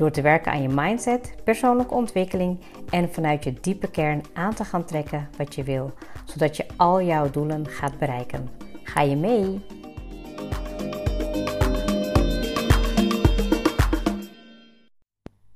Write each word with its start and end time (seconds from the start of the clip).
Door 0.00 0.10
te 0.10 0.22
werken 0.22 0.52
aan 0.52 0.62
je 0.62 0.68
mindset, 0.68 1.34
persoonlijke 1.44 1.94
ontwikkeling 1.94 2.60
en 2.90 3.12
vanuit 3.12 3.44
je 3.44 3.52
diepe 3.60 3.90
kern 3.90 4.22
aan 4.32 4.54
te 4.54 4.64
gaan 4.64 4.84
trekken 4.84 5.28
wat 5.36 5.54
je 5.54 5.62
wil, 5.62 5.92
zodat 6.24 6.56
je 6.56 6.66
al 6.76 7.02
jouw 7.02 7.30
doelen 7.30 7.66
gaat 7.66 7.98
bereiken. 7.98 8.48
Ga 8.82 9.00
je 9.00 9.16
mee? 9.16 9.60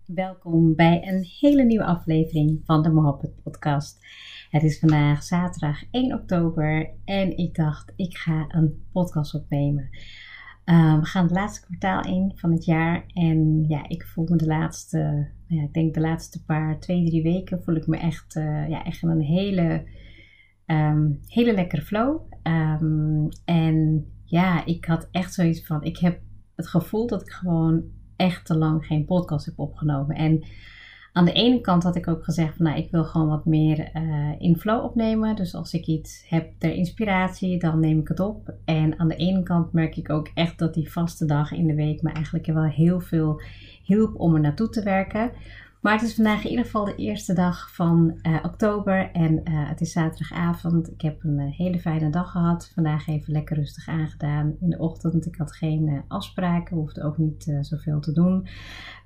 Welkom 0.05 0.75
bij 0.75 1.09
een 1.09 1.27
hele 1.41 1.65
nieuwe 1.65 1.84
aflevering 1.84 2.61
van 2.65 2.83
de 2.83 2.91
Mohabbat 2.91 3.42
Podcast. 3.42 4.06
Het 4.51 4.62
is 4.62 4.79
vandaag 4.79 5.23
zaterdag 5.23 5.83
1 5.91 6.12
oktober 6.12 6.91
en 7.05 7.37
ik 7.37 7.55
dacht, 7.55 7.92
ik 7.97 8.17
ga 8.17 8.45
een 8.48 8.87
podcast 8.92 9.34
opnemen. 9.34 9.91
Uh, 10.65 10.99
we 10.99 11.07
gaan 11.07 11.23
het 11.23 11.33
laatste 11.33 11.67
kwartaal 11.67 12.12
in 12.12 12.33
van 12.34 12.53
het 12.53 12.65
jaar 12.65 13.05
en 13.12 13.65
ja, 13.69 13.89
ik 13.89 14.07
voel 14.07 14.27
me 14.29 14.37
de 14.37 14.47
laatste, 14.47 14.98
nou 15.48 15.61
ja, 15.61 15.62
ik 15.62 15.73
denk 15.73 15.95
de 15.95 16.01
laatste 16.01 16.45
paar, 16.45 16.81
twee, 16.81 17.05
drie 17.05 17.23
weken 17.23 17.62
voel 17.62 17.75
ik 17.75 17.87
me 17.87 17.97
echt, 17.97 18.37
uh, 18.37 18.69
ja, 18.69 18.84
echt 18.84 19.03
een 19.03 19.21
hele, 19.21 19.84
um, 20.67 21.21
hele 21.27 21.55
lekkere 21.55 21.83
flow. 21.83 22.21
Um, 22.43 23.29
en 23.45 24.06
ja, 24.25 24.65
ik 24.65 24.84
had 24.84 25.09
echt 25.11 25.34
zoiets 25.34 25.67
van, 25.67 25.83
ik 25.83 25.98
heb 25.98 26.21
het 26.56 26.69
gevoel 26.69 27.06
dat 27.06 27.23
ik 27.23 27.31
gewoon 27.31 27.84
echt 28.17 28.47
te 28.47 28.56
lang 28.56 28.87
geen 28.87 29.05
podcast 29.05 29.47
heb 29.47 29.59
opgenomen. 29.59 30.17
En 30.17 30.45
aan 31.15 31.25
de 31.25 31.33
ene 31.33 31.61
kant 31.61 31.83
had 31.83 31.97
ik 31.97 32.09
ook 32.09 32.25
gezegd 32.25 32.57
van 32.57 32.67
nou, 32.67 32.79
ik 32.79 32.91
wil 32.91 33.05
gewoon 33.05 33.29
wat 33.29 33.45
meer 33.45 33.91
uh, 33.95 34.33
in 34.39 34.57
flow 34.57 34.84
opnemen. 34.84 35.37
Dus 35.37 35.55
als 35.55 35.75
ik 35.75 35.87
iets 35.87 36.25
heb 36.29 36.51
ter 36.59 36.73
inspiratie, 36.73 37.59
dan 37.59 37.81
neem 37.81 37.98
ik 37.98 38.09
het 38.09 38.21
op. 38.21 38.55
En 38.65 38.98
aan 38.98 39.09
de 39.09 39.17
ene 39.17 39.43
kant 39.43 39.73
merk 39.73 39.97
ik 39.97 40.11
ook 40.11 40.31
echt 40.34 40.59
dat 40.59 40.75
die 40.75 40.93
vaste 40.93 41.25
dag 41.25 41.53
in 41.53 41.67
de 41.67 41.75
week 41.75 42.03
me 42.03 42.11
eigenlijk 42.11 42.47
wel 42.47 42.65
heel 42.65 43.01
veel 43.01 43.41
hielp 43.84 44.21
om 44.21 44.34
er 44.34 44.41
naartoe 44.41 44.69
te 44.69 44.83
werken. 44.83 45.33
Maar 45.85 45.93
het 45.93 46.03
is 46.03 46.15
vandaag 46.15 46.45
in 46.45 46.51
ieder 46.51 46.65
geval 46.65 46.85
de 46.85 46.95
eerste 46.95 47.33
dag 47.33 47.75
van 47.75 48.19
uh, 48.23 48.39
oktober 48.43 49.11
en 49.13 49.33
uh, 49.33 49.69
het 49.69 49.81
is 49.81 49.93
zaterdagavond. 49.93 50.91
Ik 50.91 51.01
heb 51.01 51.25
een 51.25 51.39
uh, 51.39 51.57
hele 51.57 51.79
fijne 51.79 52.11
dag 52.11 52.31
gehad. 52.31 52.71
Vandaag 52.75 53.09
even 53.09 53.33
lekker 53.33 53.57
rustig 53.57 53.89
aangedaan 53.89 54.57
in 54.61 54.71
de 54.71 54.79
ochtend. 54.79 55.27
Ik 55.27 55.37
had 55.37 55.57
geen 55.57 56.05
afspraken, 56.09 56.77
hoefde 56.77 57.03
ook 57.03 57.19
niet 57.19 57.57
zoveel 57.61 58.01
te 58.01 58.12
doen 58.12 58.47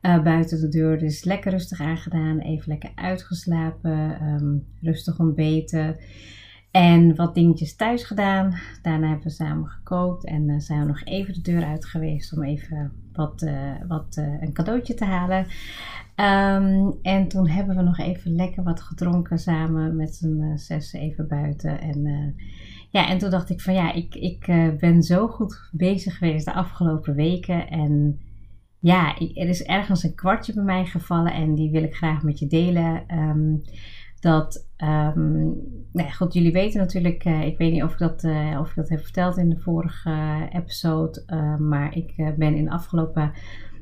buiten 0.01 0.61
de 0.61 0.69
deur. 0.69 0.99
Dus 0.99 1.25
lekker 1.25 1.51
rustig 1.51 1.81
aangedaan, 1.81 2.39
even 2.39 2.69
lekker 2.69 2.91
uitgeslapen, 2.95 4.23
um, 4.23 4.67
rustig 4.81 5.19
ontbeten. 5.19 5.97
En 6.71 7.17
wat 7.17 7.35
dingetjes 7.35 7.77
thuis 7.77 8.05
gedaan. 8.05 8.55
Daarna 8.83 9.07
hebben 9.07 9.27
we 9.27 9.33
samen 9.33 9.67
gekookt 9.67 10.25
en 10.25 10.61
zijn 10.61 10.81
we 10.81 10.87
nog 10.87 11.05
even 11.05 11.35
de 11.35 11.41
deur 11.41 11.65
uit 11.65 11.85
geweest 11.85 12.37
om 12.37 12.43
even 12.43 12.93
wat, 13.13 13.51
wat 13.89 14.17
een 14.41 14.53
cadeautje 14.53 14.95
te 14.95 15.05
halen. 15.05 15.47
Um, 16.21 16.99
en 17.03 17.29
toen 17.29 17.49
hebben 17.49 17.77
we 17.77 17.83
nog 17.83 17.99
even 17.99 18.35
lekker 18.35 18.63
wat 18.63 18.81
gedronken 18.81 19.39
samen 19.39 19.97
met 19.97 20.15
z'n 20.15 20.53
zes 20.57 20.93
even 20.93 21.29
buiten. 21.29 21.81
En, 21.81 22.35
ja, 22.91 23.09
en 23.09 23.19
toen 23.19 23.31
dacht 23.31 23.51
ik 23.51 23.61
van 23.61 23.75
ja, 23.75 23.93
ik, 23.93 24.15
ik 24.15 24.47
ben 24.79 25.03
zo 25.03 25.29
goed 25.29 25.69
bezig 25.73 26.19
geweest 26.19 26.45
de 26.45 26.53
afgelopen 26.53 27.15
weken. 27.15 27.69
En 27.69 28.21
ja, 28.79 29.17
er 29.19 29.49
is 29.49 29.63
ergens 29.63 30.03
een 30.03 30.15
kwartje 30.15 30.53
bij 30.53 30.65
mij 30.65 30.85
gevallen 30.85 31.33
en 31.33 31.55
die 31.55 31.71
wil 31.71 31.83
ik 31.83 31.95
graag 31.95 32.23
met 32.23 32.39
je 32.39 32.47
delen. 32.47 33.19
Um, 33.19 33.63
dat, 34.21 34.69
um, 34.77 35.57
nou 35.93 36.11
goed, 36.11 36.33
jullie 36.33 36.53
weten 36.53 36.81
natuurlijk, 36.81 37.25
ik 37.25 37.59
weet 37.59 37.73
niet 37.73 37.83
of 37.83 37.93
ik, 37.93 37.99
dat, 37.99 38.25
of 38.59 38.69
ik 38.69 38.75
dat 38.75 38.89
heb 38.89 39.01
verteld 39.01 39.37
in 39.37 39.49
de 39.49 39.59
vorige 39.59 40.49
episode, 40.53 41.25
maar 41.59 41.97
ik 41.97 42.35
ben 42.37 42.55
in 42.55 42.65
de 42.65 42.71
afgelopen 42.71 43.33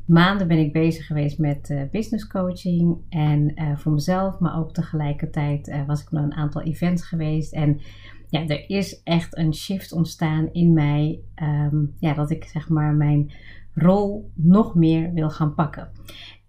maanden 0.06 0.48
ben 0.48 0.58
ik 0.58 0.72
bezig 0.72 1.06
geweest 1.06 1.38
met 1.38 1.88
business 1.90 2.26
coaching 2.26 2.96
en 3.08 3.54
voor 3.78 3.92
mezelf, 3.92 4.38
maar 4.38 4.58
ook 4.58 4.72
tegelijkertijd 4.72 5.84
was 5.86 6.02
ik 6.02 6.10
naar 6.10 6.22
een 6.22 6.34
aantal 6.34 6.62
events 6.62 7.06
geweest 7.06 7.52
en 7.52 7.80
ja, 8.28 8.46
er 8.46 8.70
is 8.70 9.02
echt 9.02 9.36
een 9.36 9.54
shift 9.54 9.92
ontstaan 9.92 10.52
in 10.52 10.72
mij, 10.72 11.20
um, 11.42 11.94
ja, 11.98 12.14
dat 12.14 12.30
ik 12.30 12.44
zeg 12.44 12.68
maar 12.68 12.94
mijn 12.94 13.32
rol 13.74 14.30
nog 14.34 14.74
meer 14.74 15.12
wil 15.12 15.30
gaan 15.30 15.54
pakken. 15.54 15.90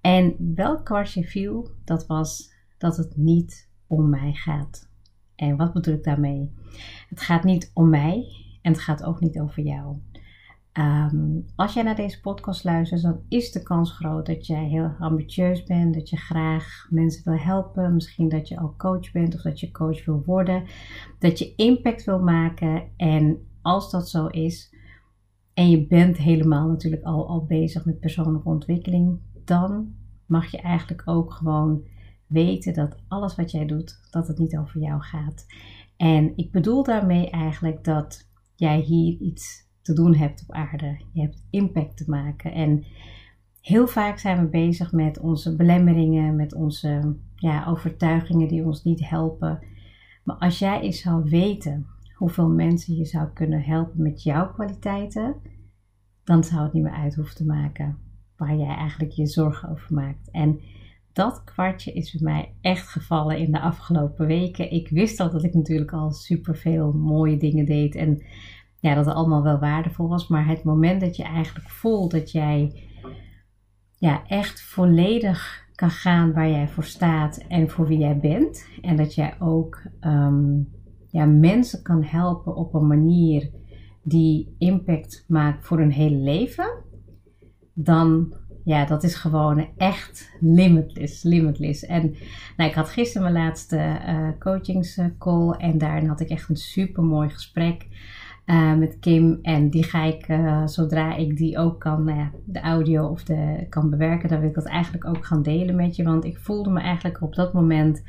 En 0.02 0.54
welk 0.56 0.86
kwartje 0.86 1.24
viel, 1.24 1.70
dat 1.86 2.08
was 2.08 2.54
dat 2.78 2.98
het 2.98 3.18
niet 3.18 3.67
om 3.88 4.10
mij 4.10 4.34
gaat. 4.34 4.90
En 5.36 5.58
wat 5.58 5.74
bedoel 5.74 5.94
ik 5.94 6.04
daarmee? 6.04 6.54
Het 7.10 7.22
gaat 7.22 7.44
niet 7.44 7.72
om 7.74 7.90
mij 7.90 8.28
en 8.62 8.72
het 8.72 8.82
gaat 8.82 9.04
ook 9.04 9.20
niet 9.20 9.40
over 9.40 9.64
jou. 9.64 9.98
Um, 10.74 11.46
als 11.56 11.74
jij 11.74 11.84
naar 11.84 11.96
deze 11.96 12.22
podcast 12.22 12.64
luistert, 12.64 13.02
dan 13.02 13.20
is 13.30 13.52
de 13.52 13.64
kans 13.64 13.92
groot 13.92 14.26
dat 14.26 14.48
jij 14.48 14.66
heel 14.66 14.96
ambitieus 15.00 15.64
bent, 15.64 15.94
dat 15.94 16.10
je 16.10 16.18
graag 16.18 16.88
mensen 16.90 17.24
wil 17.24 17.40
helpen, 17.40 17.94
misschien 17.94 18.30
dat 18.30 18.48
je 18.48 18.60
al 18.60 18.74
coach 18.78 19.12
bent 19.12 19.36
of 19.36 19.42
dat 19.42 19.60
je 19.60 19.72
coach 19.72 20.06
wil 20.06 20.24
worden, 20.26 20.64
dat 21.20 21.40
je 21.40 21.56
impact 21.56 22.04
wil 22.04 22.20
maken. 22.20 22.84
En 22.98 23.48
als 23.62 23.92
dat 23.92 24.10
zo 24.10 24.28
is, 24.28 24.76
en 25.54 25.70
je 25.70 25.88
bent 25.88 26.18
helemaal 26.18 26.68
natuurlijk 26.68 27.04
al, 27.04 27.28
al 27.28 27.46
bezig 27.46 27.86
met 27.86 28.00
persoonlijke 28.00 28.50
ontwikkeling, 28.50 29.20
dan 29.46 29.96
mag 30.26 30.52
je 30.52 30.58
eigenlijk 30.58 31.02
ook 31.06 31.34
gewoon 31.34 31.84
weten 32.28 32.74
dat 32.74 32.98
alles 33.08 33.36
wat 33.36 33.52
jij 33.52 33.66
doet, 33.66 34.00
dat 34.10 34.28
het 34.28 34.38
niet 34.38 34.58
over 34.58 34.82
jou 34.82 35.02
gaat. 35.02 35.46
En 35.98 36.34
ik 36.36 36.52
bedoel 36.52 36.84
daarmee 36.84 37.30
eigenlijk 37.30 37.84
dat 37.84 38.30
jij 38.56 38.80
hier 38.80 39.20
iets 39.20 39.68
te 39.82 39.94
doen 39.94 40.16
hebt 40.16 40.42
op 40.42 40.56
aarde. 40.56 41.02
Je 41.14 41.22
hebt 41.22 41.48
impact 41.50 41.98
te 41.98 42.10
maken. 42.10 42.54
En 42.54 42.86
heel 43.62 43.88
vaak 43.88 44.20
zijn 44.20 44.40
we 44.40 44.48
bezig 44.48 44.92
met 44.92 45.20
onze 45.20 45.56
belemmeringen, 45.56 46.36
met 46.36 46.54
onze 46.54 47.18
ja, 47.36 47.66
overtuigingen 47.66 48.48
die 48.48 48.66
ons 48.66 48.84
niet 48.84 49.10
helpen. 49.10 49.60
Maar 50.24 50.36
als 50.36 50.60
jij 50.60 50.82
eens 50.82 51.02
zou 51.02 51.30
weten 51.30 51.88
hoeveel 52.14 52.50
mensen 52.50 52.96
je 52.96 53.06
zou 53.06 53.28
kunnen 53.34 53.62
helpen 53.62 54.02
met 54.02 54.24
jouw 54.24 54.52
kwaliteiten, 54.52 55.36
dan 56.24 56.44
zou 56.44 56.64
het 56.64 56.74
niet 56.74 56.84
meer 56.84 56.94
uit 56.94 57.16
hoeven 57.16 57.36
te 57.36 57.46
maken 57.46 57.98
waar 58.38 58.56
jij 58.56 58.76
eigenlijk 58.76 59.12
je 59.12 59.26
zorgen 59.26 59.70
over 59.70 59.94
maakt. 59.94 60.32
En 60.32 60.60
dat 61.18 61.44
kwartje 61.44 61.92
is 61.92 62.12
bij 62.12 62.34
mij 62.34 62.54
echt 62.62 62.88
gevallen 62.88 63.38
in 63.38 63.52
de 63.52 63.60
afgelopen 63.60 64.26
weken. 64.26 64.72
Ik 64.72 64.90
wist 64.90 65.20
al 65.20 65.32
dat 65.32 65.44
ik 65.44 65.54
natuurlijk 65.54 65.94
al 65.94 66.12
superveel 66.12 66.94
mooie 66.94 67.38
dingen 67.38 67.66
deed 67.66 67.96
en 67.96 68.24
ja, 68.80 68.96
dat 68.96 69.06
het 69.06 69.16
allemaal 69.16 69.44
wel 69.44 69.60
waardevol 69.60 70.08
was. 70.08 70.28
Maar 70.28 70.48
het 70.48 70.64
moment 70.64 71.02
dat 71.02 71.16
je 71.16 71.24
eigenlijk 71.24 71.70
voelt 71.70 72.12
dat 72.12 72.32
jij 72.32 72.84
ja, 73.98 74.28
echt 74.28 74.62
volledig 74.62 75.66
kan 75.76 75.90
gaan 75.90 76.34
waar 76.34 76.50
jij 76.50 76.68
voor 76.68 76.84
staat 76.84 77.38
en 77.38 77.70
voor 77.70 77.88
wie 77.88 77.98
jij 77.98 78.18
bent. 78.18 78.68
En 78.82 78.96
dat 78.96 79.16
jij 79.16 79.36
ook 79.40 79.82
um, 80.02 80.70
ja, 81.08 81.26
mensen 81.26 81.82
kan 81.84 82.04
helpen 82.04 82.56
op 82.56 82.74
een 82.74 82.88
manier 82.88 83.50
die 84.04 84.56
impact 84.58 85.26
maakt 85.28 85.66
voor 85.66 85.78
hun 85.78 85.92
hele 85.92 86.18
leven. 86.18 86.84
Dan, 87.74 88.34
ja, 88.68 88.86
dat 88.86 89.04
is 89.04 89.16
gewoon 89.16 89.68
echt 89.78 90.32
limitless, 90.40 91.24
limitless. 91.24 91.86
En 91.86 92.16
nou, 92.58 92.70
ik 92.70 92.76
had 92.76 92.90
gisteren 92.90 93.32
mijn 93.32 93.46
laatste 93.46 93.78
uh, 94.08 94.30
coachingscall 94.40 95.52
en 95.52 95.78
daarin 95.78 96.08
had 96.08 96.20
ik 96.20 96.30
echt 96.30 96.50
een 96.50 96.56
super 96.56 97.04
mooi 97.04 97.30
gesprek. 97.30 97.88
Uh, 98.48 98.76
met 98.76 99.00
Kim. 99.00 99.40
En 99.42 99.70
die 99.70 99.84
ga 99.84 100.04
ik, 100.04 100.28
uh, 100.28 100.68
zodra 100.68 101.16
ik 101.16 101.38
die 101.38 101.58
ook 101.58 101.80
kan, 101.80 102.04
nou 102.04 102.28
de 102.46 102.60
audio 102.60 103.08
of 103.08 103.24
de 103.24 103.66
kan 103.70 103.90
bewerken, 103.90 104.30
dan 104.30 104.40
wil 104.40 104.50
ik 104.50 104.56
dat 104.56 104.66
eigenlijk 104.66 105.06
ook 105.06 105.26
gaan 105.26 105.42
delen 105.42 105.76
met 105.76 105.96
je. 105.96 106.04
Want 106.04 106.26
ik 106.26 106.38
voelde 106.38 106.70
me 106.70 106.80
eigenlijk 106.80 107.22
op 107.22 107.36
dat 107.36 107.54
moment 107.54 108.04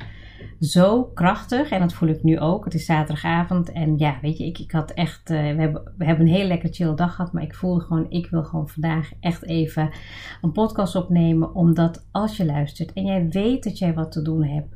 zo 0.59 1.03
krachtig. 1.03 1.69
En 1.69 1.79
dat 1.79 1.93
voel 1.93 2.09
ik 2.09 2.23
nu 2.23 2.39
ook. 2.39 2.65
Het 2.65 2.73
is 2.73 2.85
zaterdagavond. 2.85 3.71
En 3.71 3.97
ja, 3.97 4.17
weet 4.21 4.37
je, 4.37 4.45
ik, 4.45 4.59
ik 4.59 4.71
had 4.71 4.91
echt. 4.91 5.29
Uh, 5.29 5.37
we, 5.37 5.61
hebben, 5.61 5.93
we 5.97 6.05
hebben 6.05 6.27
een 6.27 6.33
hele 6.33 6.47
lekker 6.47 6.73
chill 6.73 6.95
dag 6.95 7.15
gehad. 7.15 7.33
Maar 7.33 7.43
ik 7.43 7.55
voelde 7.55 7.81
gewoon, 7.81 8.09
ik 8.09 8.29
wil 8.29 8.43
gewoon 8.43 8.69
vandaag 8.69 9.11
echt 9.19 9.45
even 9.45 9.89
een 10.41 10.51
podcast 10.51 10.95
opnemen. 10.95 11.55
Omdat 11.55 12.07
als 12.11 12.37
je 12.37 12.45
luistert 12.45 12.93
en 12.93 13.05
jij 13.05 13.29
weet 13.29 13.63
dat 13.63 13.77
jij 13.77 13.93
wat 13.93 14.11
te 14.11 14.21
doen 14.21 14.43
hebt, 14.43 14.75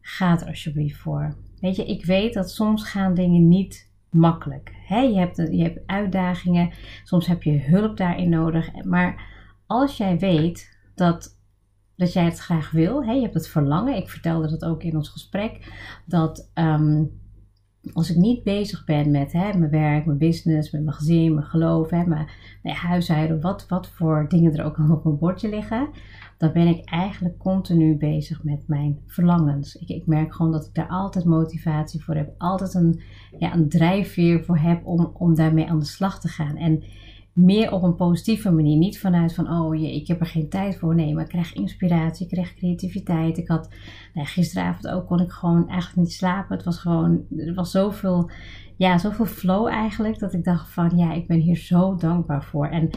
ga 0.00 0.40
er 0.40 0.46
alsjeblieft 0.46 0.98
voor. 0.98 1.34
Weet 1.60 1.76
je, 1.76 1.84
ik 1.84 2.04
weet 2.04 2.34
dat 2.34 2.50
soms 2.50 2.90
gaan 2.90 3.14
dingen 3.14 3.48
niet 3.48 3.92
makkelijk. 4.14 4.72
je, 4.88 5.18
hebt, 5.18 5.36
je 5.36 5.62
hebt 5.62 5.86
uitdagingen, 5.86 6.70
soms 7.04 7.26
heb 7.26 7.42
je 7.42 7.60
hulp 7.60 7.96
daarin 7.96 8.28
nodig. 8.28 8.84
Maar 8.84 9.32
als 9.66 9.96
jij 9.96 10.18
weet 10.18 10.78
dat 10.94 11.34
dat 11.96 12.12
jij 12.12 12.24
het 12.24 12.38
graag 12.38 12.70
wil. 12.70 13.00
Je 13.00 13.20
hebt 13.20 13.34
het 13.34 13.48
verlangen. 13.48 13.96
Ik 13.96 14.08
vertelde 14.08 14.48
dat 14.48 14.64
ook 14.64 14.82
in 14.82 14.96
ons 14.96 15.08
gesprek. 15.08 15.72
Dat 16.06 16.50
ehm, 16.54 17.04
als 17.92 18.10
ik 18.10 18.16
niet 18.16 18.42
bezig 18.42 18.84
ben 18.84 19.10
met 19.10 19.32
hè, 19.32 19.58
mijn 19.58 19.70
werk, 19.70 20.06
mijn 20.06 20.18
business, 20.18 20.70
mijn 20.70 20.92
gezin, 20.92 21.34
mijn 21.34 21.46
geloof, 21.46 21.90
hè, 21.90 22.06
mijn, 22.06 22.28
mijn 22.62 22.76
huishouden, 22.76 23.40
wat, 23.40 23.68
wat 23.68 23.88
voor 23.88 24.26
dingen 24.28 24.56
er 24.56 24.64
ook 24.64 24.78
al 24.78 24.90
op 24.96 25.04
mijn 25.04 25.18
bordje 25.18 25.48
liggen, 25.48 25.88
dan 26.38 26.52
ben 26.52 26.66
ik 26.66 26.84
eigenlijk 26.84 27.38
continu 27.38 27.96
bezig 27.96 28.44
met 28.44 28.62
mijn 28.66 28.98
verlangens. 29.06 29.76
Ik, 29.76 29.88
ik 29.88 30.06
merk 30.06 30.34
gewoon 30.34 30.52
dat 30.52 30.66
ik 30.66 30.74
daar 30.74 30.88
altijd 30.88 31.24
motivatie 31.24 32.04
voor 32.04 32.14
heb, 32.14 32.34
altijd 32.38 32.74
een, 32.74 33.00
ja, 33.38 33.54
een 33.54 33.68
drijfveer 33.68 34.44
voor 34.44 34.58
heb 34.58 34.86
om, 34.86 35.10
om 35.14 35.34
daarmee 35.34 35.68
aan 35.68 35.78
de 35.78 35.84
slag 35.84 36.20
te 36.20 36.28
gaan. 36.28 36.56
En 36.56 36.82
meer 37.34 37.72
op 37.72 37.82
een 37.82 37.94
positieve 37.94 38.50
manier. 38.50 38.76
Niet 38.76 39.00
vanuit 39.00 39.34
van, 39.34 39.50
oh 39.50 39.80
je, 39.80 39.94
ik 39.94 40.06
heb 40.06 40.20
er 40.20 40.26
geen 40.26 40.48
tijd 40.48 40.76
voor. 40.76 40.94
Nee, 40.94 41.14
maar 41.14 41.22
ik 41.22 41.28
krijg 41.28 41.52
inspiratie, 41.52 42.26
ik 42.26 42.32
krijg 42.32 42.54
creativiteit. 42.54 43.38
Ik 43.38 43.48
had, 43.48 43.68
nou, 44.14 44.26
gisteravond 44.26 44.88
ook 44.88 45.06
kon 45.06 45.20
ik 45.20 45.30
gewoon 45.30 45.68
eigenlijk 45.68 46.00
niet 46.00 46.12
slapen. 46.12 46.56
Het 46.56 46.64
was 46.64 46.78
gewoon, 46.78 47.24
er 47.36 47.54
was 47.54 47.70
zoveel, 47.70 48.30
ja, 48.76 48.98
zoveel 48.98 49.26
flow 49.26 49.66
eigenlijk. 49.66 50.18
Dat 50.18 50.32
ik 50.32 50.44
dacht 50.44 50.70
van, 50.70 50.96
ja, 50.96 51.12
ik 51.12 51.26
ben 51.26 51.40
hier 51.40 51.56
zo 51.56 51.96
dankbaar 51.96 52.44
voor. 52.44 52.66
En 52.66 52.90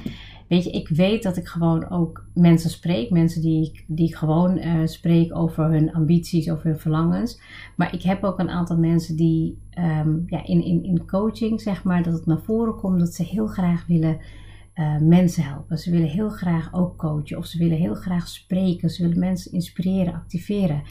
weet 0.48 0.64
je, 0.64 0.72
ik 0.72 0.88
weet 0.88 1.24
dat 1.24 1.38
ik 1.38 1.48
gewoon 1.48 1.90
ook 1.90 2.26
mensen 2.34 2.70
spreek. 2.70 3.10
Mensen 3.10 3.42
die, 3.42 3.84
die 3.88 4.08
ik 4.08 4.16
gewoon 4.16 4.58
uh, 4.58 4.86
spreek 4.86 5.36
over 5.36 5.64
hun 5.64 5.94
ambities, 5.94 6.50
over 6.50 6.66
hun 6.66 6.80
verlangens. 6.80 7.42
Maar 7.76 7.94
ik 7.94 8.02
heb 8.02 8.24
ook 8.24 8.40
een 8.40 8.50
aantal 8.50 8.78
mensen 8.78 9.16
die 9.16 9.58
um, 9.80 10.24
ja, 10.28 10.46
in, 10.46 10.64
in, 10.64 10.84
in 10.84 11.06
coaching, 11.06 11.62
zeg 11.62 11.84
maar, 11.84 12.04
dat 12.04 12.14
het 12.14 12.26
naar 12.26 12.42
voren 12.42 12.76
komt 12.76 13.00
dat 13.00 13.14
ze 13.14 13.24
heel 13.24 13.48
graag 13.48 13.88
willen 13.88 14.18
uh, 14.76 14.98
mensen 14.98 15.44
helpen. 15.44 15.78
Ze 15.78 15.92
willen 15.92 16.08
heel 16.08 16.30
graag 16.30 16.74
ook 16.74 16.98
coachen 16.98 17.38
of 17.38 17.46
ze 17.46 17.58
willen 17.58 17.78
heel 17.78 17.96
graag 17.96 18.28
spreken. 18.28 18.90
Ze 18.90 19.02
willen 19.02 19.20
mensen 19.20 19.52
inspireren, 19.52 20.14
activeren. 20.14 20.82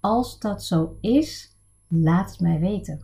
Als 0.00 0.38
dat 0.38 0.64
zo 0.64 0.96
is, 1.00 1.56
laat 1.88 2.30
het 2.30 2.40
mij 2.40 2.60
weten. 2.60 3.00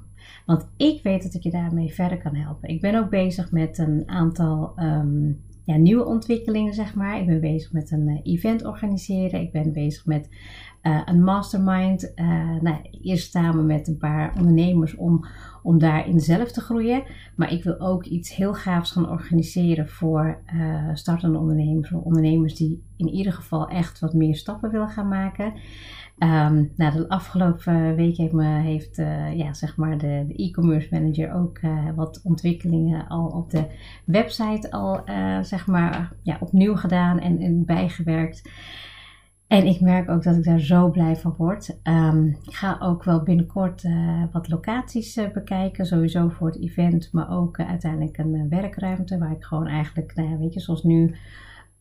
Want 0.46 0.68
ik 0.76 1.02
weet 1.02 1.22
dat 1.22 1.34
ik 1.34 1.42
je 1.42 1.50
daarmee 1.50 1.94
verder 1.94 2.18
kan 2.18 2.34
helpen. 2.34 2.68
Ik 2.68 2.80
ben 2.80 2.94
ook 2.94 3.10
bezig 3.10 3.50
met 3.50 3.78
een 3.78 4.02
aantal 4.06 4.72
um, 4.76 5.42
ja, 5.64 5.76
nieuwe 5.76 6.04
ontwikkelingen, 6.04 6.74
zeg 6.74 6.94
maar. 6.94 7.20
Ik 7.20 7.26
ben 7.26 7.40
bezig 7.40 7.72
met 7.72 7.90
een 7.90 8.08
uh, 8.08 8.20
event 8.22 8.64
organiseren. 8.64 9.40
Ik 9.40 9.52
ben 9.52 9.72
bezig 9.72 10.06
met 10.06 10.28
uh, 10.86 11.00
een 11.04 11.24
mastermind. 11.24 12.12
Uh, 12.14 12.26
nou, 12.60 12.76
eerst 13.02 13.30
samen 13.30 13.66
met 13.66 13.88
een 13.88 13.98
paar 13.98 14.32
ondernemers 14.36 14.96
om, 14.96 15.24
om 15.62 15.78
daarin 15.78 16.20
zelf 16.20 16.52
te 16.52 16.60
groeien. 16.60 17.02
Maar 17.36 17.52
ik 17.52 17.64
wil 17.64 17.80
ook 17.80 18.04
iets 18.04 18.34
heel 18.34 18.54
gaafs 18.54 18.90
gaan 18.90 19.10
organiseren 19.10 19.88
voor 19.88 20.38
startende 20.92 21.38
ondernemers. 21.38 21.88
Voor 21.88 22.02
ondernemers 22.02 22.54
die 22.54 22.82
in 22.96 23.08
ieder 23.08 23.32
geval 23.32 23.68
echt 23.68 23.98
wat 24.00 24.14
meer 24.14 24.36
stappen 24.36 24.70
willen 24.70 24.88
gaan 24.88 25.08
maken. 25.08 25.52
Um, 26.18 26.72
de 26.76 27.08
afgelopen 27.08 27.94
week 27.94 28.16
heeft, 28.16 28.32
me, 28.32 28.60
heeft 28.60 28.98
uh, 28.98 29.36
ja, 29.36 29.54
zeg 29.54 29.76
maar 29.76 29.98
de, 29.98 30.24
e-commerce 30.36 30.88
manager 30.90 31.34
ook 31.34 31.58
uh, 31.58 31.88
wat 31.94 32.20
ontwikkelingen 32.24 33.08
al 33.08 33.26
op 33.26 33.50
de 33.50 33.66
website 34.04 34.70
al 34.70 35.08
uh, 35.08 35.42
zeg 35.42 35.66
maar, 35.66 36.12
ja, 36.22 36.36
opnieuw 36.40 36.76
gedaan 36.76 37.18
en, 37.18 37.40
en 37.40 37.64
bijgewerkt. 37.64 38.50
En 39.46 39.66
ik 39.66 39.80
merk 39.80 40.10
ook 40.10 40.22
dat 40.22 40.36
ik 40.36 40.44
daar 40.44 40.60
zo 40.60 40.90
blij 40.90 41.16
van 41.16 41.34
word. 41.36 41.78
Um, 41.82 42.26
ik 42.26 42.54
ga 42.54 42.78
ook 42.80 43.04
wel 43.04 43.22
binnenkort 43.22 43.82
wat 44.32 44.48
locaties 44.48 45.20
bekijken. 45.32 45.86
Sowieso 45.86 46.28
voor 46.28 46.46
het 46.46 46.60
event, 46.60 47.08
maar 47.12 47.30
ook 47.30 47.60
uiteindelijk 47.60 48.18
een 48.18 48.48
werkruimte 48.48 49.18
waar 49.18 49.32
ik 49.32 49.44
gewoon 49.44 49.66
eigenlijk, 49.66 50.14
nou 50.14 50.30
ja, 50.30 50.36
weet 50.36 50.54
je, 50.54 50.60
zoals 50.60 50.82
nu 50.82 51.16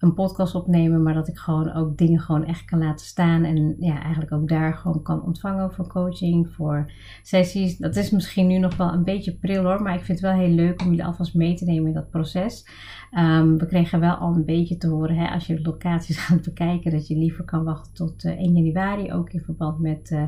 een 0.04 0.14
podcast 0.14 0.56
opnemen, 0.56 1.04
maar 1.04 1.14
dat 1.14 1.28
ik 1.28 1.38
gewoon 1.38 1.74
ook 1.74 1.98
dingen 1.98 2.20
gewoon 2.20 2.46
echt 2.46 2.66
kan 2.66 2.80
laten 2.80 3.06
staan. 3.06 3.44
En 3.44 3.76
ja, 3.80 4.02
eigenlijk 4.02 4.32
ook 4.32 4.48
daar 4.48 4.74
gewoon 4.74 5.02
kan 5.02 5.24
ontvangen 5.24 5.74
voor 5.74 5.88
coaching, 5.88 6.50
voor 6.50 6.92
sessies. 7.22 7.78
Dat 7.78 7.96
is 7.96 8.10
misschien 8.10 8.48
nu 8.48 8.58
nog 8.58 8.76
wel 8.78 8.94
een 8.94 9.04
beetje 9.04 9.36
pril 9.36 9.64
hoor, 9.64 9.82
maar 9.82 9.94
ik 9.94 10.04
vind 10.04 10.20
het 10.20 10.32
wel 10.32 10.40
heel 10.40 10.56
leuk 10.56 10.82
om 10.82 10.90
jullie 10.90 11.06
alvast 11.06 11.34
mee 11.34 11.56
te 11.56 11.66
nemen 11.66 11.88
in 11.88 11.94
dat 11.94 12.10
proces. 12.10 12.66
Um, 13.18 13.58
we 13.58 13.66
kregen 13.66 14.00
wel 14.00 14.16
al 14.16 14.36
een 14.36 14.46
beetje 14.46 14.78
te 14.78 14.88
horen, 14.88 15.16
hè, 15.16 15.28
als 15.28 15.48
je 15.48 15.62
locaties 15.62 16.18
gaat 16.26 16.42
bekijken, 16.42 16.92
dat 16.92 17.08
je 17.08 17.16
liever 17.16 17.44
kan 17.44 17.64
wachten 17.64 17.94
tot 17.94 18.24
uh, 18.24 18.32
eh, 18.32 18.40
1 18.40 18.54
januari. 18.54 19.14
Ook 19.14 19.30
in 19.30 19.42
verband 19.42 19.80
met 19.80 20.10
uh, 20.12 20.20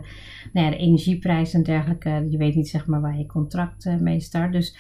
nou 0.54 0.66
ja, 0.66 0.69
de 0.69 0.77
energieprijs 0.77 1.54
en 1.54 1.63
dergelijke. 1.63 2.27
Je 2.30 2.38
weet 2.38 2.56
niet 2.56 2.69
zeg 2.69 2.88
maar 2.88 3.01
waar 3.01 3.18
je 3.18 3.25
contract 3.25 3.86
uh, 3.86 4.00
mee 4.00 4.19
start. 4.19 4.51
Dus 4.51 4.77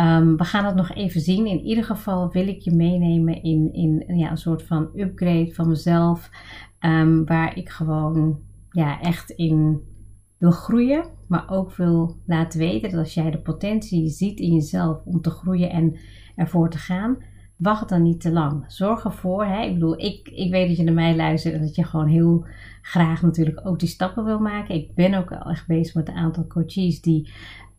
Um, 0.00 0.36
we 0.36 0.44
gaan 0.44 0.64
dat 0.64 0.74
nog 0.74 0.94
even 0.94 1.20
zien. 1.20 1.46
In 1.46 1.60
ieder 1.60 1.84
geval 1.84 2.30
wil 2.30 2.48
ik 2.48 2.60
je 2.60 2.74
meenemen 2.74 3.42
in, 3.42 3.72
in 3.72 4.16
ja, 4.16 4.30
een 4.30 4.36
soort 4.36 4.62
van 4.62 4.88
upgrade 4.94 5.54
van 5.54 5.68
mezelf. 5.68 6.30
Um, 6.80 7.24
waar 7.26 7.56
ik 7.56 7.68
gewoon 7.68 8.38
ja, 8.70 9.00
echt 9.00 9.30
in 9.30 9.80
wil 10.38 10.50
groeien. 10.50 11.04
Maar 11.28 11.50
ook 11.50 11.74
wil 11.74 12.16
laten 12.26 12.58
weten 12.58 12.90
dat 12.90 12.98
als 12.98 13.14
jij 13.14 13.30
de 13.30 13.38
potentie 13.38 14.08
ziet 14.08 14.40
in 14.40 14.54
jezelf 14.54 15.02
om 15.04 15.20
te 15.20 15.30
groeien 15.30 15.70
en 15.70 15.96
ervoor 16.34 16.70
te 16.70 16.78
gaan. 16.78 17.16
Wacht 17.56 17.88
dan 17.88 18.02
niet 18.02 18.20
te 18.20 18.32
lang. 18.32 18.64
Zorg 18.66 19.04
ervoor. 19.04 19.44
Hè? 19.44 19.62
Ik 19.62 19.74
bedoel, 19.74 20.00
ik, 20.00 20.28
ik 20.28 20.50
weet 20.50 20.68
dat 20.68 20.76
je 20.76 20.84
naar 20.84 20.94
mij 20.94 21.16
luistert 21.16 21.54
en 21.54 21.60
dat 21.60 21.74
je 21.74 21.84
gewoon 21.84 22.08
heel 22.08 22.46
graag 22.82 23.22
natuurlijk 23.22 23.66
ook 23.66 23.78
die 23.78 23.88
stappen 23.88 24.24
wil 24.24 24.38
maken. 24.38 24.74
Ik 24.74 24.94
ben 24.94 25.14
ook 25.14 25.32
al 25.32 25.50
echt 25.50 25.66
bezig 25.66 25.94
met 25.94 26.08
een 26.08 26.14
aantal 26.14 26.46
coaches 26.46 27.00
die 27.00 27.30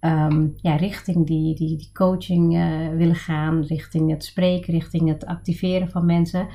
um, 0.01 0.53
ja, 0.55 0.75
richting 0.75 1.27
die, 1.27 1.55
die, 1.55 1.77
die 1.77 1.89
coaching 1.93 2.55
uh, 2.55 2.89
willen 2.97 3.15
gaan, 3.15 3.61
richting 3.61 4.09
het 4.09 4.23
spreken, 4.23 4.73
richting 4.73 5.07
het 5.07 5.25
activeren 5.25 5.89
van 5.89 6.05
mensen. 6.05 6.47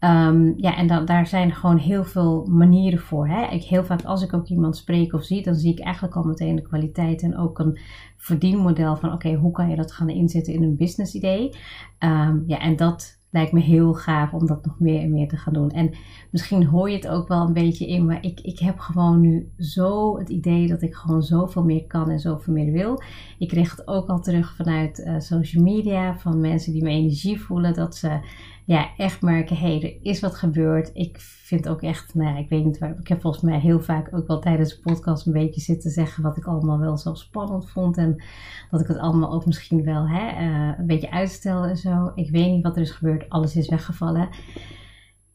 Um, 0.00 0.54
ja, 0.56 0.76
en 0.76 0.86
dan, 0.86 1.04
daar 1.04 1.26
zijn 1.26 1.52
gewoon 1.52 1.78
heel 1.78 2.04
veel 2.04 2.46
manieren 2.50 2.98
voor. 2.98 3.28
Hè? 3.28 3.46
Ik, 3.46 3.62
heel 3.62 3.84
vaak 3.84 4.04
als 4.04 4.22
ik 4.22 4.34
ook 4.34 4.46
iemand 4.46 4.76
spreek 4.76 5.12
of 5.12 5.24
zie, 5.24 5.42
dan 5.42 5.54
zie 5.54 5.72
ik 5.72 5.80
eigenlijk 5.80 6.16
al 6.16 6.22
meteen 6.22 6.56
de 6.56 6.62
kwaliteit 6.62 7.22
en 7.22 7.36
ook 7.36 7.58
een 7.58 7.78
verdienmodel 8.16 8.96
van 8.96 9.12
oké, 9.12 9.34
hoe 9.34 9.52
kan 9.52 9.70
je 9.70 9.76
dat 9.76 9.92
gaan 9.92 10.08
inzetten 10.08 10.52
in 10.52 10.62
een 10.62 10.76
business 10.76 11.14
idee. 11.14 11.56
Um, 11.98 12.44
ja, 12.46 12.58
en 12.58 12.76
dat 12.76 13.22
lijkt 13.34 13.52
me 13.52 13.60
heel 13.60 13.94
gaaf 13.94 14.32
om 14.32 14.46
dat 14.46 14.64
nog 14.64 14.80
meer 14.80 15.00
en 15.00 15.12
meer 15.12 15.28
te 15.28 15.36
gaan 15.36 15.52
doen. 15.52 15.70
En 15.70 15.90
misschien 16.30 16.64
hoor 16.64 16.90
je 16.90 16.96
het 16.96 17.08
ook 17.08 17.28
wel 17.28 17.46
een 17.46 17.52
beetje 17.52 17.86
in, 17.86 18.06
maar 18.06 18.24
ik, 18.24 18.40
ik 18.40 18.58
heb 18.58 18.78
gewoon 18.78 19.20
nu 19.20 19.52
zo 19.58 20.18
het 20.18 20.28
idee 20.28 20.68
dat 20.68 20.82
ik 20.82 20.94
gewoon 20.94 21.22
zoveel 21.22 21.64
meer 21.64 21.86
kan 21.86 22.10
en 22.10 22.20
zoveel 22.20 22.52
meer 22.52 22.72
wil. 22.72 23.02
Ik 23.38 23.48
kreeg 23.48 23.70
het 23.70 23.88
ook 23.88 24.08
al 24.08 24.20
terug 24.20 24.54
vanuit 24.54 24.98
uh, 24.98 25.14
social 25.18 25.62
media, 25.62 26.18
van 26.18 26.40
mensen 26.40 26.72
die 26.72 26.82
me 26.82 26.90
energie 26.90 27.40
voelen, 27.40 27.74
dat 27.74 27.96
ze 27.96 28.18
ja, 28.66 28.96
echt 28.96 29.22
merken, 29.22 29.56
hé, 29.56 29.78
hey, 29.78 29.82
er 29.82 29.98
is 30.02 30.20
wat 30.20 30.34
gebeurd. 30.34 30.90
Ik 30.94 31.20
vind 31.20 31.68
ook 31.68 31.82
echt, 31.82 32.14
nou 32.14 32.30
ja, 32.30 32.38
ik 32.38 32.48
weet 32.48 32.64
niet 32.64 32.78
waar, 32.78 32.98
ik 32.98 33.08
heb 33.08 33.20
volgens 33.20 33.42
mij 33.42 33.58
heel 33.60 33.80
vaak 33.80 34.08
ook 34.16 34.26
wel 34.26 34.40
tijdens 34.40 34.70
de 34.70 34.80
podcast 34.80 35.26
een 35.26 35.32
beetje 35.32 35.60
zitten 35.60 35.90
zeggen 35.90 36.22
wat 36.22 36.36
ik 36.36 36.44
allemaal 36.44 36.78
wel 36.78 36.96
zo 36.96 37.14
spannend 37.14 37.70
vond. 37.70 37.96
En 37.96 38.22
dat 38.70 38.80
ik 38.80 38.86
het 38.86 38.98
allemaal 38.98 39.32
ook 39.32 39.46
misschien 39.46 39.84
wel 39.84 40.08
hè, 40.08 40.46
uh, 40.46 40.78
een 40.78 40.86
beetje 40.86 41.10
uitstel 41.10 41.64
en 41.64 41.76
zo. 41.76 42.12
Ik 42.14 42.30
weet 42.30 42.50
niet 42.50 42.62
wat 42.62 42.76
er 42.76 42.82
is 42.82 42.90
gebeurd, 42.90 43.28
alles 43.28 43.56
is 43.56 43.68
weggevallen. 43.68 44.28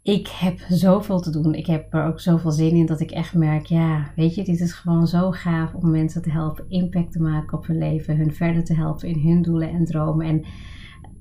Ik 0.02 0.28
heb 0.28 0.60
zoveel 0.70 1.20
te 1.20 1.32
doen. 1.32 1.54
Ik 1.54 1.66
heb 1.66 1.94
er 1.94 2.06
ook 2.06 2.20
zoveel 2.20 2.52
zin 2.52 2.76
in 2.76 2.86
dat 2.86 3.00
ik 3.00 3.12
echt 3.12 3.34
merk, 3.34 3.66
ja, 3.66 4.12
weet 4.16 4.36
je, 4.36 4.44
dit 4.44 4.60
is 4.60 4.74
gewoon 4.74 5.08
zo 5.08 5.32
gaaf 5.32 5.74
om 5.74 5.92
mensen 5.92 6.22
te 6.22 6.32
helpen 6.32 6.70
impact 6.70 7.12
te 7.12 7.22
maken 7.22 7.58
op 7.58 7.68
hun 7.68 7.78
leven, 7.78 8.18
hun 8.18 8.34
verder 8.34 8.64
te 8.64 8.76
helpen 8.76 9.08
in 9.08 9.20
hun 9.30 9.42
doelen 9.42 9.70
en 9.70 9.86
dromen. 9.86 10.28
En 10.28 10.46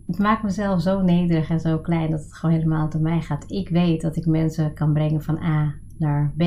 het 0.09 0.19
maakt 0.19 0.43
mezelf 0.43 0.83
zo 0.83 1.01
nederig 1.01 1.51
en 1.51 1.61
zo 1.61 1.79
klein 1.79 2.11
dat 2.11 2.23
het 2.23 2.35
gewoon 2.35 2.55
helemaal 2.55 2.89
te 2.89 3.01
mij 3.01 3.21
gaat. 3.21 3.51
Ik 3.51 3.69
weet 3.69 4.01
dat 4.01 4.17
ik 4.17 4.27
mensen 4.27 4.75
kan 4.75 4.93
brengen 4.93 5.23
van 5.23 5.43
A 5.43 5.75
naar 5.99 6.33
B. 6.37 6.43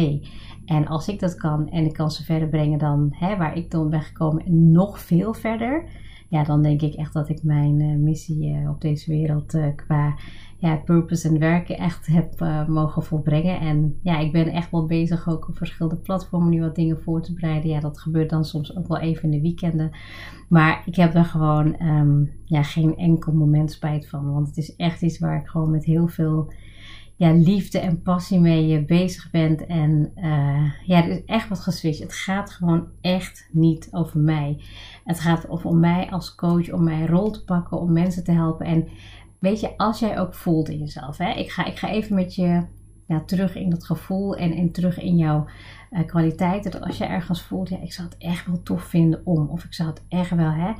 En 0.65 0.87
als 0.87 1.07
ik 1.07 1.19
dat 1.19 1.35
kan 1.35 1.69
en 1.69 1.85
ik 1.85 1.93
kan 1.93 2.11
ze 2.11 2.23
verder 2.23 2.47
brengen 2.47 2.79
dan 2.79 3.07
hè, 3.11 3.37
waar 3.37 3.57
ik 3.57 3.71
dan 3.71 3.89
ben 3.89 4.01
gekomen 4.01 4.45
en 4.45 4.71
nog 4.71 4.99
veel 4.99 5.33
verder. 5.33 5.85
Ja, 6.31 6.43
dan 6.43 6.61
denk 6.61 6.81
ik 6.81 6.93
echt 6.93 7.13
dat 7.13 7.29
ik 7.29 7.43
mijn 7.43 7.79
uh, 7.79 7.97
missie 7.97 8.53
uh, 8.53 8.69
op 8.69 8.81
deze 8.81 9.11
wereld 9.11 9.53
uh, 9.53 9.65
qua 9.75 10.15
ja, 10.57 10.75
purpose 10.75 11.27
en 11.27 11.39
werken 11.39 11.77
echt 11.77 12.07
heb 12.07 12.39
mogen 12.67 13.03
volbrengen. 13.03 13.59
En 13.59 13.99
ja, 14.03 14.19
ik 14.19 14.31
ben 14.31 14.47
echt 14.47 14.71
wel 14.71 14.85
bezig 14.85 15.29
ook 15.29 15.47
op 15.47 15.57
verschillende 15.57 15.97
platformen 16.01 16.49
nu 16.49 16.61
wat 16.61 16.75
dingen 16.75 17.01
voor 17.01 17.21
te 17.21 17.33
bereiden. 17.33 17.69
Ja, 17.69 17.79
dat 17.79 17.99
gebeurt 17.99 18.29
dan 18.29 18.45
soms 18.45 18.77
ook 18.77 18.87
wel 18.87 18.99
even 18.99 19.23
in 19.23 19.31
de 19.31 19.41
weekenden. 19.41 19.91
Maar 20.49 20.83
ik 20.85 20.95
heb 20.95 21.15
er 21.15 21.25
gewoon 21.25 21.81
um, 21.81 22.31
ja, 22.45 22.63
geen 22.63 22.97
enkel 22.97 23.33
moment 23.33 23.71
spijt 23.71 24.09
van. 24.09 24.33
Want 24.33 24.47
het 24.47 24.57
is 24.57 24.75
echt 24.75 25.01
iets 25.01 25.19
waar 25.19 25.39
ik 25.39 25.47
gewoon 25.47 25.71
met 25.71 25.85
heel 25.85 26.07
veel 26.07 26.53
ja, 27.21 27.31
liefde 27.33 27.79
en 27.79 28.01
passie 28.01 28.39
mee 28.39 28.77
eh, 28.77 28.85
bezig 28.85 29.29
bent. 29.31 29.65
En 29.65 30.11
uh, 30.15 30.71
ja, 30.85 31.03
er 31.03 31.09
is 31.09 31.25
echt 31.25 31.49
wat 31.49 31.59
geswitcht. 31.59 32.01
Het 32.01 32.13
gaat 32.13 32.51
gewoon 32.51 32.87
echt 33.01 33.49
niet 33.51 33.87
over 33.91 34.19
mij. 34.19 34.61
Het 35.03 35.19
gaat 35.19 35.47
om 35.47 35.79
mij 35.79 36.09
als 36.09 36.35
coach, 36.35 36.71
om 36.71 36.83
mijn 36.83 37.07
rol 37.07 37.31
te 37.31 37.43
pakken, 37.43 37.79
om 37.79 37.93
mensen 37.93 38.23
te 38.23 38.31
helpen. 38.31 38.65
En 38.65 38.87
weet 39.39 39.59
je, 39.59 39.77
als 39.77 39.99
jij 39.99 40.19
ook 40.19 40.33
voelt 40.33 40.69
in 40.69 40.79
jezelf. 40.79 41.17
Hè? 41.17 41.31
Ik, 41.31 41.51
ga, 41.51 41.65
ik 41.65 41.77
ga 41.77 41.89
even 41.89 42.15
met 42.15 42.35
je 42.35 42.63
terug 43.25 43.55
in 43.55 43.69
dat 43.69 43.85
gevoel 43.85 44.35
en, 44.35 44.51
en 44.51 44.71
terug 44.71 44.99
in 44.99 45.17
jouw 45.17 45.45
uh, 45.91 46.05
kwaliteiten. 46.05 46.71
Dat 46.71 46.81
als 46.81 46.97
je 46.97 47.05
ergens 47.05 47.41
voelt, 47.41 47.69
ja, 47.69 47.81
ik 47.81 47.93
zou 47.93 48.07
het 48.07 48.17
echt 48.17 48.45
wel 48.45 48.63
tof 48.63 48.83
vinden 48.83 49.21
om. 49.25 49.47
Of 49.47 49.63
ik 49.63 49.73
zou 49.73 49.89
het 49.89 50.03
echt 50.07 50.29
wel 50.29 50.51
hè, 50.51 50.71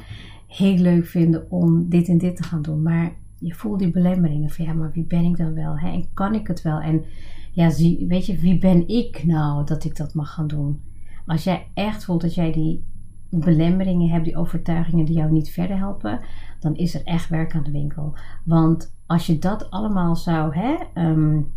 heel 0.48 0.78
leuk 0.78 1.06
vinden 1.06 1.52
om 1.52 1.90
dit 1.90 2.08
en 2.08 2.18
dit 2.18 2.36
te 2.36 2.44
gaan 2.44 2.62
doen. 2.62 2.82
Maar 2.82 3.12
je 3.42 3.54
voelt 3.54 3.80
die 3.80 3.92
belemmeringen 3.92 4.50
van 4.50 4.66
ja, 4.66 4.74
maar 4.74 4.92
wie 4.92 5.06
ben 5.06 5.24
ik 5.24 5.38
dan 5.38 5.54
wel? 5.54 5.80
Hè? 5.80 5.90
En 5.90 6.14
kan 6.14 6.34
ik 6.34 6.48
het 6.48 6.62
wel? 6.62 6.80
En 6.80 7.04
ja, 7.52 7.70
zie, 7.70 8.08
weet 8.08 8.26
je, 8.26 8.38
wie 8.38 8.58
ben 8.58 8.88
ik 8.88 9.24
nou 9.24 9.66
dat 9.66 9.84
ik 9.84 9.96
dat 9.96 10.14
mag 10.14 10.34
gaan 10.34 10.48
doen? 10.48 10.82
Als 11.26 11.44
jij 11.44 11.68
echt 11.74 12.06
voelt 12.06 12.22
dat 12.22 12.36
jij 12.36 12.52
die 12.52 12.84
belemmeringen 13.30 14.10
hebt, 14.10 14.26
die 14.26 14.38
overtuigingen 14.38 15.06
die 15.06 15.16
jou 15.16 15.32
niet 15.32 15.50
verder 15.50 15.78
helpen, 15.78 16.20
dan 16.60 16.76
is 16.76 16.96
er 16.96 17.04
echt 17.04 17.30
werk 17.30 17.56
aan 17.56 17.64
de 17.64 17.72
winkel. 17.72 18.14
Want 18.46 18.96
als 19.06 19.26
je 19.26 19.40
dat 19.40 19.72
allemaal 19.72 20.16
zou 20.16 20.56
hè, 20.56 20.78
um, 21.08 21.54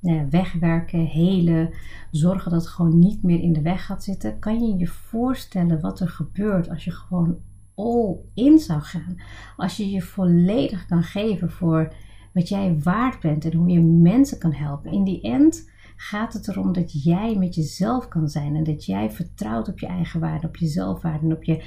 nou 0.00 0.26
wegwerken, 0.30 1.04
helen, 1.04 1.70
zorgen 2.10 2.50
dat 2.50 2.60
het 2.60 2.70
gewoon 2.70 2.98
niet 2.98 3.22
meer 3.22 3.40
in 3.40 3.52
de 3.52 3.62
weg 3.62 3.86
gaat 3.86 4.02
zitten, 4.02 4.38
kan 4.38 4.60
je 4.60 4.78
je 4.78 4.86
voorstellen 4.86 5.80
wat 5.80 6.00
er 6.00 6.08
gebeurt 6.08 6.70
als 6.70 6.84
je 6.84 6.90
gewoon 6.90 7.36
all 7.74 8.16
in 8.34 8.58
zou 8.58 8.80
gaan. 8.80 9.16
Als 9.56 9.76
je 9.76 9.90
je 9.90 10.02
volledig 10.02 10.86
kan 10.86 11.02
geven 11.02 11.50
voor 11.50 11.94
wat 12.32 12.48
jij 12.48 12.78
waard 12.82 13.20
bent 13.20 13.44
en 13.44 13.54
hoe 13.54 13.68
je 13.68 13.80
mensen 13.80 14.38
kan 14.38 14.52
helpen. 14.52 14.92
In 14.92 15.04
die 15.04 15.20
end 15.20 15.70
gaat 15.96 16.32
het 16.32 16.48
erom 16.48 16.72
dat 16.72 17.02
jij 17.02 17.36
met 17.36 17.54
jezelf 17.54 18.08
kan 18.08 18.28
zijn 18.28 18.56
en 18.56 18.64
dat 18.64 18.84
jij 18.84 19.10
vertrouwt 19.10 19.68
op 19.68 19.78
je 19.78 19.86
eigen 19.86 20.20
waarde, 20.20 20.46
op 20.46 20.56
je 20.56 20.66
zelfwaarde 20.66 21.26
en 21.26 21.32
op 21.32 21.44
je, 21.44 21.64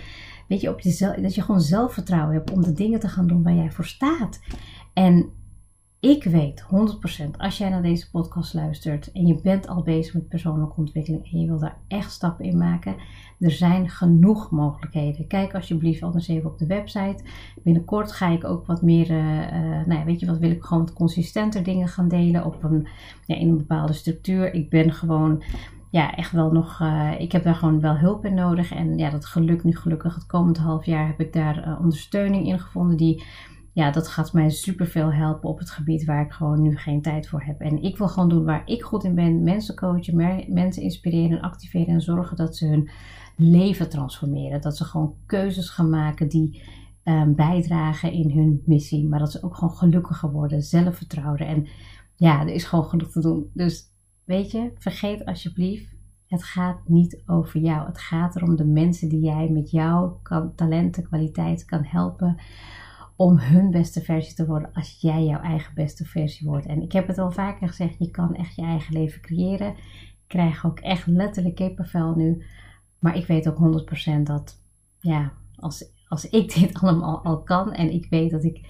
weet 0.47 0.61
je, 0.61 0.69
op 0.69 0.79
jezelf, 0.79 1.15
dat 1.15 1.35
je 1.35 1.41
gewoon 1.41 1.61
zelfvertrouwen 1.61 2.35
hebt 2.35 2.51
om 2.51 2.61
de 2.61 2.73
dingen 2.73 2.99
te 2.99 3.07
gaan 3.07 3.27
doen 3.27 3.43
waar 3.43 3.55
jij 3.55 3.71
voor 3.71 3.85
staat. 3.85 4.39
En 4.93 5.29
ik 6.09 6.23
weet 6.23 6.63
100% 6.63 7.37
als 7.37 7.57
jij 7.57 7.69
naar 7.69 7.81
deze 7.81 8.09
podcast 8.09 8.53
luistert 8.53 9.11
en 9.11 9.27
je 9.27 9.41
bent 9.41 9.67
al 9.67 9.81
bezig 9.81 10.13
met 10.13 10.27
persoonlijke 10.27 10.77
ontwikkeling 10.77 11.31
en 11.31 11.39
je 11.39 11.47
wil 11.47 11.59
daar 11.59 11.77
echt 11.87 12.11
stappen 12.11 12.45
in 12.45 12.57
maken, 12.57 12.95
er 13.39 13.51
zijn 13.51 13.89
genoeg 13.89 14.51
mogelijkheden. 14.51 15.27
Kijk 15.27 15.55
alsjeblieft 15.55 16.03
anders 16.03 16.27
even 16.27 16.49
op 16.49 16.57
de 16.57 16.65
website. 16.65 17.23
Binnenkort 17.63 18.11
ga 18.11 18.27
ik 18.27 18.43
ook 18.43 18.65
wat 18.65 18.81
meer, 18.81 19.09
uh, 19.09 19.85
nou 19.85 19.93
ja, 19.93 20.03
weet 20.03 20.19
je 20.19 20.25
wat, 20.25 20.37
wil 20.37 20.51
ik 20.51 20.63
gewoon 20.63 20.83
wat 20.83 20.93
consistenter 20.93 21.63
dingen 21.63 21.87
gaan 21.87 22.07
delen 22.07 22.45
op 22.45 22.63
een, 22.63 22.87
ja, 23.25 23.35
in 23.35 23.49
een 23.49 23.57
bepaalde 23.57 23.93
structuur. 23.93 24.53
Ik 24.53 24.69
ben 24.69 24.93
gewoon 24.93 25.43
ja, 25.89 26.15
echt 26.15 26.31
wel 26.31 26.51
nog. 26.51 26.79
Uh, 26.81 27.11
ik 27.19 27.31
heb 27.31 27.43
daar 27.43 27.55
gewoon 27.55 27.79
wel 27.79 27.97
hulp 27.97 28.25
in 28.25 28.33
nodig. 28.33 28.71
En 28.71 28.97
ja, 28.97 29.09
dat 29.09 29.25
geluk 29.25 29.63
nu 29.63 29.75
gelukkig. 29.75 30.15
Het 30.15 30.25
komend 30.25 30.57
half 30.57 30.85
jaar 30.85 31.07
heb 31.07 31.19
ik 31.19 31.33
daar 31.33 31.77
ondersteuning 31.79 32.47
in 32.47 32.59
gevonden. 32.59 32.97
Die 32.97 33.23
ja, 33.77 33.91
dat 33.91 34.07
gaat 34.07 34.33
mij 34.33 34.49
super 34.49 34.87
veel 34.87 35.13
helpen 35.13 35.49
op 35.49 35.59
het 35.59 35.69
gebied 35.69 36.05
waar 36.05 36.25
ik 36.25 36.31
gewoon 36.31 36.61
nu 36.61 36.77
geen 36.77 37.01
tijd 37.01 37.27
voor 37.27 37.41
heb. 37.41 37.59
En 37.59 37.81
ik 37.81 37.97
wil 37.97 38.07
gewoon 38.07 38.29
doen 38.29 38.45
waar 38.45 38.61
ik 38.65 38.83
goed 38.83 39.03
in 39.03 39.15
ben: 39.15 39.43
mensen 39.43 39.75
coachen, 39.75 40.15
mensen 40.53 40.83
inspireren 40.83 41.37
en 41.37 41.43
activeren 41.43 41.87
en 41.87 42.01
zorgen 42.01 42.37
dat 42.37 42.55
ze 42.55 42.67
hun 42.67 42.89
leven 43.35 43.89
transformeren. 43.89 44.61
Dat 44.61 44.77
ze 44.77 44.83
gewoon 44.83 45.15
keuzes 45.25 45.69
gaan 45.69 45.89
maken 45.89 46.29
die 46.29 46.63
um, 47.03 47.35
bijdragen 47.35 48.11
in 48.11 48.31
hun 48.31 48.61
missie, 48.65 49.07
maar 49.07 49.19
dat 49.19 49.31
ze 49.31 49.43
ook 49.43 49.55
gewoon 49.55 49.75
gelukkiger 49.75 50.31
worden, 50.31 50.61
zelfvertrouwen. 50.61 51.47
En 51.47 51.67
ja, 52.15 52.41
er 52.41 52.53
is 52.53 52.65
gewoon 52.65 52.85
genoeg 52.85 53.11
te 53.11 53.21
doen. 53.21 53.49
Dus 53.53 53.83
weet 54.23 54.51
je, 54.51 54.71
vergeet 54.77 55.25
alsjeblieft. 55.25 55.95
Het 56.27 56.43
gaat 56.43 56.79
niet 56.87 57.21
over 57.25 57.59
jou. 57.59 57.87
Het 57.87 57.99
gaat 57.99 58.35
erom 58.35 58.55
de 58.55 58.65
mensen 58.65 59.09
die 59.09 59.21
jij 59.21 59.49
met 59.49 59.71
jouw 59.71 60.21
talenten, 60.55 61.03
kwaliteiten 61.03 61.67
kan 61.67 61.83
helpen 61.83 62.37
om 63.17 63.37
hun 63.37 63.71
beste 63.71 64.01
versie 64.01 64.35
te 64.35 64.45
worden 64.45 64.73
als 64.73 64.97
jij 65.01 65.23
jouw 65.23 65.41
eigen 65.41 65.73
beste 65.73 66.05
versie 66.05 66.47
wordt. 66.47 66.65
En 66.65 66.81
ik 66.81 66.91
heb 66.91 67.07
het 67.07 67.17
al 67.17 67.31
vaker 67.31 67.67
gezegd, 67.67 67.95
je 67.99 68.11
kan 68.11 68.35
echt 68.35 68.55
je 68.55 68.61
eigen 68.61 68.93
leven 68.93 69.21
creëren. 69.21 69.69
Ik 69.69 70.23
krijg 70.27 70.65
ook 70.65 70.79
echt 70.79 71.07
letterlijk 71.07 71.55
kippenvel 71.55 72.15
nu. 72.15 72.45
Maar 72.99 73.17
ik 73.17 73.27
weet 73.27 73.49
ook 73.49 73.87
100% 74.19 74.21
dat, 74.23 74.61
ja, 74.99 75.33
als, 75.55 75.91
als 76.07 76.29
ik 76.29 76.53
dit 76.59 76.79
allemaal 76.79 77.23
al 77.23 77.43
kan 77.43 77.73
en 77.73 77.91
ik 77.91 78.07
weet 78.09 78.31
dat 78.31 78.43
ik 78.43 78.67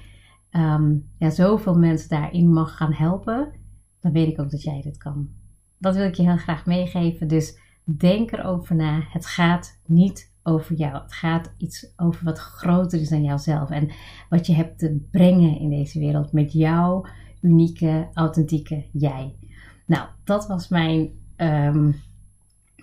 um, 0.51 1.10
ja, 1.18 1.30
zoveel 1.30 1.77
mensen 1.77 2.10
daarin 2.10 2.54
mag 2.54 2.77
gaan 2.77 2.94
helpen, 2.94 3.51
dan 4.00 4.12
weet 4.12 4.27
ik 4.27 4.39
ook 4.39 4.51
dat 4.51 4.63
jij 4.63 4.82
dit 4.82 4.98
kan. 4.98 5.30
Dat 5.77 5.96
wil 5.96 6.06
ik 6.06 6.16
je 6.16 6.24
heel 6.24 6.38
graag 6.38 6.66
meegeven. 6.66 7.27
Dus 7.27 7.60
denk 7.84 8.32
erover 8.32 8.75
na. 8.75 9.01
Het 9.10 9.25
gaat 9.25 9.80
niet 9.86 10.36
over 10.48 10.75
jou. 10.75 10.94
Het 10.94 11.13
gaat 11.13 11.54
iets 11.58 11.94
over 11.96 12.25
wat 12.25 12.39
groter 12.39 13.01
is 13.01 13.10
dan 13.10 13.24
jouzelf. 13.24 13.70
En 13.70 13.89
wat 14.30 14.48
je 14.48 14.54
hebt 14.54 14.80
te 14.80 15.08
brengen 15.12 15.60
in 15.60 15.70
deze 15.70 16.00
wereld 16.00 16.32
met 16.32 16.54
jouw 16.54 17.06
unieke, 17.42 18.08
authentieke 18.13 18.86
jij. 18.92 19.36
Nou, 19.86 20.08
dat 20.24 20.48
was 20.48 20.68
mijn, 20.68 21.10
um, 21.38 21.96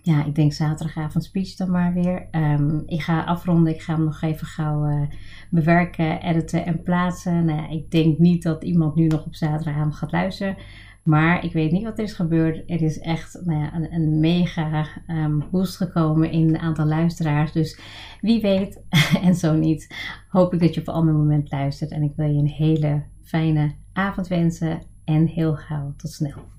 ja, 0.02 0.24
ik 0.24 0.34
denk 0.34 0.52
zaterdagavond 0.52 1.24
speech 1.24 1.54
dan 1.54 1.70
maar 1.70 1.92
weer. 1.94 2.28
Um, 2.30 2.82
ik 2.86 3.02
ga 3.02 3.24
afronden. 3.24 3.74
Ik 3.74 3.82
ga 3.82 3.94
hem 3.94 4.04
nog 4.04 4.22
even 4.22 4.46
gauw 4.46 4.88
uh, 4.88 5.08
bewerken, 5.50 6.22
editen 6.22 6.66
en 6.66 6.82
plaatsen. 6.82 7.44
Nou, 7.44 7.72
ik 7.72 7.90
denk 7.90 8.18
niet 8.18 8.42
dat 8.42 8.64
iemand 8.64 8.94
nu 8.94 9.06
nog 9.06 9.26
op 9.26 9.34
zaterdagavond 9.34 9.94
gaat 9.94 10.12
luisteren. 10.12 10.56
Maar 11.04 11.44
ik 11.44 11.52
weet 11.52 11.72
niet 11.72 11.82
wat 11.82 11.98
er 11.98 12.04
is 12.04 12.12
gebeurd. 12.12 12.70
Er 12.70 12.82
is 12.82 12.98
echt 12.98 13.40
nou 13.44 13.60
ja, 13.60 13.74
een, 13.74 13.92
een, 13.94 14.20
mega 14.20 14.86
um, 15.06 15.44
boost 15.50 15.76
gekomen 15.76 16.30
in 16.30 16.52
het 16.52 16.60
aantal 16.60 16.86
luisteraars. 16.86 17.52
Dus 17.52 17.80
wie 18.20 18.40
weet, 18.40 18.82
en 19.22 19.34
zo 19.34 19.54
niet, 19.54 19.94
hoop 20.28 20.54
ik 20.54 20.60
dat 20.60 20.74
je 20.74 20.80
op 20.80 20.88
een 20.88 20.94
ander 20.94 21.14
moment 21.14 21.50
luistert. 21.50 21.90
En 21.90 22.02
ik 22.02 22.12
wil 22.16 22.26
je 22.26 22.38
een 22.38 22.46
hele 22.46 23.02
fijne 23.22 23.74
avond 23.92 24.28
wensen. 24.28 24.82
En 25.04 25.26
heel 25.26 25.54
gauw 25.54 25.94
tot 25.96 26.10
snel. 26.10 26.52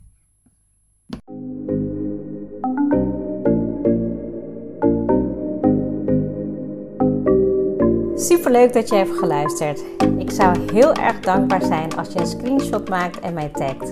Super 8.15 8.51
leuk 8.51 8.73
dat 8.73 8.89
je 8.89 8.95
hebt 8.95 9.17
geluisterd. 9.17 9.83
Ik 10.17 10.31
zou 10.31 10.71
heel 10.71 10.93
erg 10.93 11.19
dankbaar 11.19 11.61
zijn 11.61 11.95
als 11.95 12.13
je 12.13 12.19
een 12.19 12.27
screenshot 12.27 12.89
maakt 12.89 13.19
en 13.19 13.33
mij 13.33 13.49
tagt. 13.49 13.91